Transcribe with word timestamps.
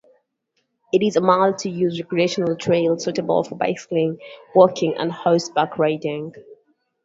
It 0.91 1.03
is 1.03 1.15
a 1.15 1.21
multi-use 1.21 2.01
recreational 2.01 2.55
trail 2.55 2.97
suitable 2.97 3.43
for 3.43 3.53
bicycling, 3.53 4.17
walking 4.55 4.95
and 4.97 5.11
horseback 5.11 5.77
riding. 5.77 6.33